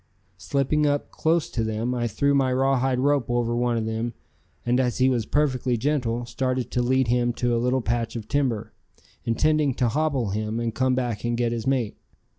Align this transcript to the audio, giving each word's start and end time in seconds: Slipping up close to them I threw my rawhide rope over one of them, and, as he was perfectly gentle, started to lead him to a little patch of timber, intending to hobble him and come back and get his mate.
Slipping 0.39 0.87
up 0.87 1.11
close 1.11 1.47
to 1.51 1.63
them 1.63 1.93
I 1.93 2.07
threw 2.07 2.33
my 2.33 2.51
rawhide 2.51 2.97
rope 2.97 3.29
over 3.29 3.55
one 3.55 3.77
of 3.77 3.85
them, 3.85 4.15
and, 4.65 4.79
as 4.79 4.97
he 4.97 5.09
was 5.09 5.27
perfectly 5.27 5.77
gentle, 5.77 6.25
started 6.25 6.71
to 6.71 6.81
lead 6.81 7.09
him 7.09 7.33
to 7.33 7.55
a 7.55 7.61
little 7.61 7.81
patch 7.81 8.15
of 8.15 8.27
timber, 8.27 8.73
intending 9.25 9.75
to 9.75 9.89
hobble 9.89 10.31
him 10.31 10.59
and 10.59 10.73
come 10.73 10.95
back 10.95 11.23
and 11.23 11.37
get 11.37 11.51
his 11.51 11.67
mate. 11.67 11.97